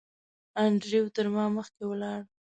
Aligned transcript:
انډریو 0.63 1.13
تر 1.15 1.25
ما 1.33 1.45
مخکې 1.57 1.83
ولاړ. 1.87 2.21